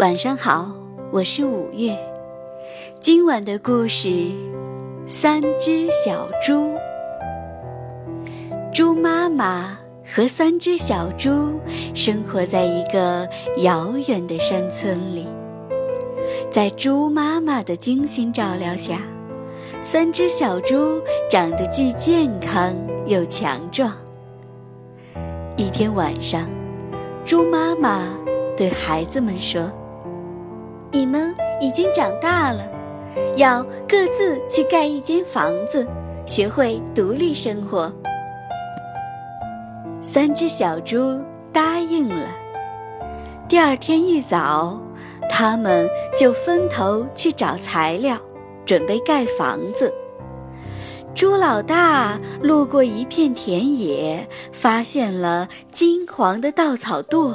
[0.00, 0.72] 晚上好，
[1.12, 1.94] 我是五月。
[3.00, 4.08] 今晚的故事
[5.06, 6.72] 《三只小猪》。
[8.72, 9.78] 猪妈妈
[10.10, 11.52] 和三只小猪
[11.94, 13.28] 生活在一个
[13.58, 15.28] 遥远的山村里。
[16.50, 19.02] 在猪妈妈的精心照料下，
[19.82, 20.98] 三只小猪
[21.30, 22.74] 长得既健康
[23.04, 23.92] 又强壮。
[25.58, 26.48] 一天晚上，
[27.22, 28.08] 猪妈妈
[28.56, 29.70] 对孩子们说。
[30.92, 32.68] 你们已经长大了，
[33.36, 35.86] 要各自去盖一间房子，
[36.26, 37.92] 学会独立生活。
[40.02, 41.22] 三只小猪
[41.52, 42.26] 答应了。
[43.48, 44.80] 第二天一早，
[45.28, 48.16] 他们就分头去找材料，
[48.66, 49.94] 准备盖房子。
[51.14, 57.32] 猪老大路过一片田野，发现了金黄的稻草垛。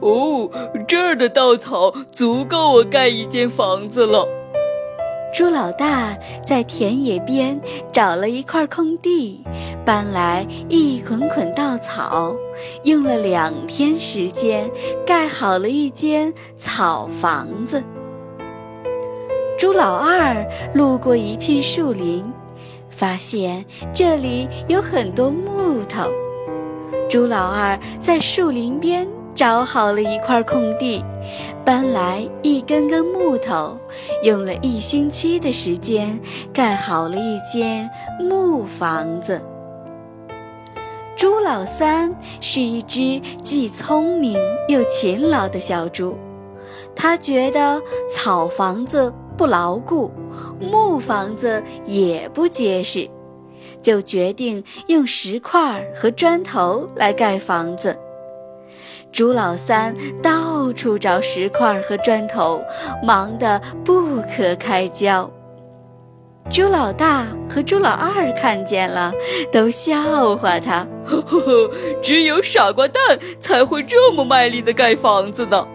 [0.00, 0.50] 哦，
[0.86, 4.28] 这儿的稻草足够我盖一间房子了。
[5.34, 6.16] 猪老大
[6.46, 7.60] 在田野边
[7.92, 9.44] 找了一块空地，
[9.84, 12.34] 搬来一捆捆稻草，
[12.84, 14.70] 用了两天时间
[15.04, 17.82] 盖好了一间草房子。
[19.58, 22.24] 猪老二路过一片树林，
[22.88, 26.10] 发现这里有很多木头。
[27.10, 29.06] 猪老二在树林边。
[29.36, 31.04] 找好了一块空地，
[31.62, 33.78] 搬来一根根木头，
[34.22, 36.18] 用了一星期的时间
[36.54, 39.38] 盖好了一间木房子。
[41.14, 46.16] 猪老三是一只既聪明又勤劳的小猪，
[46.94, 50.10] 他觉得草房子不牢固，
[50.58, 53.06] 木房子也不结实，
[53.82, 57.94] 就决定用石块和砖头来盖房子。
[59.16, 62.62] 猪老三到处找石块和砖头，
[63.02, 65.30] 忙得不可开交。
[66.50, 69.10] 猪老大和猪老二看见了，
[69.50, 71.70] 都笑话他：“呵呵，
[72.02, 75.66] 只有傻瓜蛋才会这么卖力的盖房子呢。”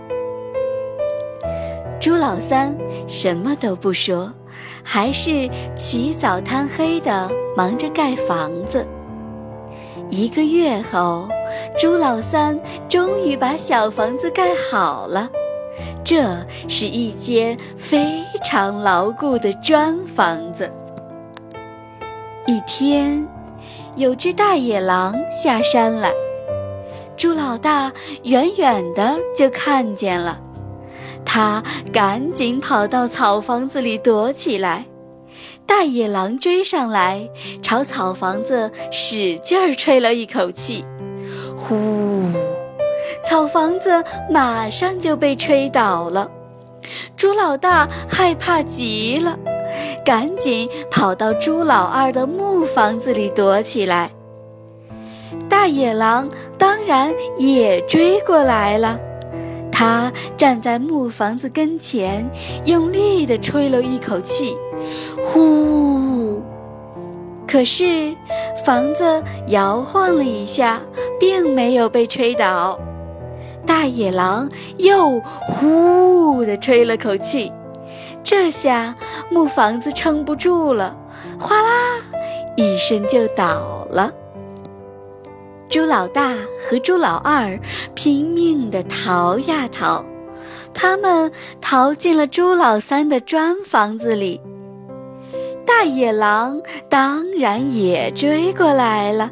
[2.00, 2.78] 猪老三
[3.08, 4.32] 什么都不说，
[4.84, 7.28] 还是起早贪黑的
[7.58, 8.86] 忙着盖房子。
[10.12, 11.28] 一个月后，
[11.78, 15.30] 朱老三终于把小房子盖好了。
[16.04, 20.70] 这是一间非常牢固的砖房子。
[22.48, 23.26] 一天，
[23.96, 26.12] 有只大野狼下山来，
[27.16, 27.92] 朱老大
[28.24, 30.40] 远远的就看见了，
[31.24, 31.64] 他
[31.94, 34.86] 赶紧跑到草房子里躲起来。
[35.66, 37.30] 大野狼追上来，
[37.62, 40.84] 朝草房子使劲儿吹了一口气，
[41.72, 42.24] 呼！
[43.24, 46.30] 草房子马上就被吹倒了。
[47.16, 49.38] 猪老大害怕极了，
[50.04, 54.12] 赶紧跑到猪老二的木房子里躲起来。
[55.48, 59.00] 大野狼当然也追过来了，
[59.72, 62.30] 他站在木房子跟前，
[62.66, 64.58] 用力地吹了一口气。
[65.24, 66.42] 呼！
[67.48, 68.16] 可是
[68.66, 70.82] 房子摇晃了一下，
[71.22, 72.80] 并没有被吹倒。
[73.64, 77.54] 大野狼又呼地吹了口气，
[78.24, 78.96] 这下
[79.30, 80.98] 木房子撑不住了，
[81.40, 81.70] 哗啦
[82.58, 84.12] 一声就倒了。
[85.70, 87.58] 猪老大和猪老二
[87.94, 90.03] 拼命地逃呀逃，
[90.74, 94.42] 他们逃进了猪老三的砖房子里。
[95.68, 96.59] 大野狼
[96.90, 99.30] 当然也追过来了，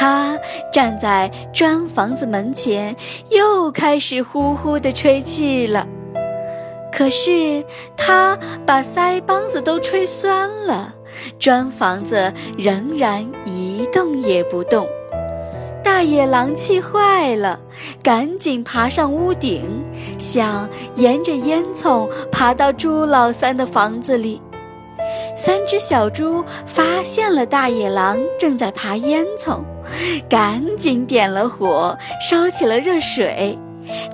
[0.00, 0.34] 他
[0.72, 2.96] 站在砖房子门前，
[3.28, 5.86] 又开始呼呼地吹气了。
[6.90, 7.62] 可是
[7.98, 8.34] 他
[8.64, 10.94] 把腮帮子都吹酸了，
[11.38, 14.88] 砖房子仍然一动也不动。
[15.84, 17.60] 大野狼气坏了，
[18.02, 19.84] 赶紧爬上屋顶，
[20.18, 24.40] 想沿着烟囱爬到猪老三的房子里。
[25.40, 29.58] 三只小猪发现了大野狼正在爬烟囱，
[30.28, 33.58] 赶紧点了火，烧起了热水，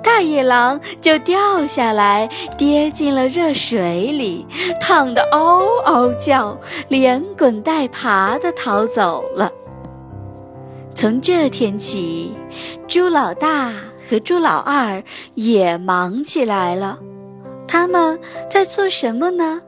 [0.01, 4.47] 大野狼就掉下来，跌进了热水里，
[4.79, 6.57] 烫得嗷嗷叫，
[6.87, 9.51] 连滚带爬地逃走了。
[10.95, 12.37] 从这天起，
[12.87, 13.73] 猪老大
[14.09, 15.03] 和猪老二
[15.33, 16.97] 也忙起来了，
[17.67, 18.17] 他们
[18.49, 19.61] 在做什么呢？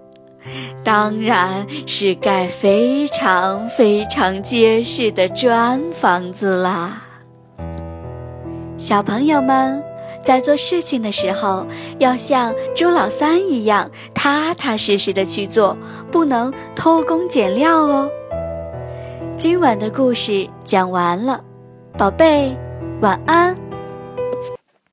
[0.84, 7.04] 当然是盖非常非常结实的砖房子啦！
[8.78, 9.84] 小朋友们，
[10.24, 15.78] 在做事情的时候，要像朱老三一样踏踏实实的去做，
[16.12, 18.10] 不能偷工减料哦。
[19.38, 21.40] 今晚的故事讲完了，
[21.98, 22.56] 宝贝，
[23.02, 23.69] 晚安。